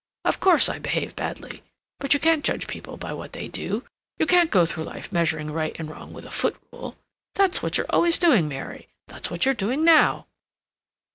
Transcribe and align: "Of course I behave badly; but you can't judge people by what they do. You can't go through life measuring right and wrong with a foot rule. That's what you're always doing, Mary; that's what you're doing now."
"Of 0.25 0.39
course 0.39 0.67
I 0.67 0.79
behave 0.79 1.15
badly; 1.15 1.61
but 1.99 2.15
you 2.15 2.19
can't 2.19 2.43
judge 2.43 2.65
people 2.65 2.97
by 2.97 3.13
what 3.13 3.33
they 3.33 3.47
do. 3.47 3.83
You 4.17 4.25
can't 4.25 4.49
go 4.49 4.65
through 4.65 4.85
life 4.85 5.11
measuring 5.11 5.51
right 5.51 5.75
and 5.79 5.87
wrong 5.91 6.11
with 6.11 6.25
a 6.25 6.31
foot 6.31 6.55
rule. 6.71 6.97
That's 7.35 7.61
what 7.61 7.77
you're 7.77 7.91
always 7.91 8.17
doing, 8.17 8.47
Mary; 8.47 8.87
that's 9.07 9.29
what 9.29 9.45
you're 9.45 9.53
doing 9.53 9.83
now." 9.83 10.25